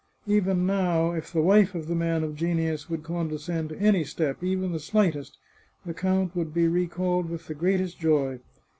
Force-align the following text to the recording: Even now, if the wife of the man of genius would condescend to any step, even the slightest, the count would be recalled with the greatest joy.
Even 0.25 0.65
now, 0.65 1.11
if 1.11 1.31
the 1.31 1.43
wife 1.43 1.75
of 1.75 1.85
the 1.87 1.93
man 1.93 2.23
of 2.23 2.33
genius 2.35 2.89
would 2.89 3.03
condescend 3.03 3.69
to 3.69 3.77
any 3.77 4.03
step, 4.03 4.43
even 4.43 4.71
the 4.71 4.79
slightest, 4.79 5.37
the 5.85 5.93
count 5.93 6.35
would 6.35 6.51
be 6.55 6.67
recalled 6.67 7.29
with 7.29 7.45
the 7.45 7.53
greatest 7.53 7.99
joy. 7.99 8.39